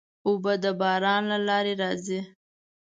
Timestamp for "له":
1.31-1.37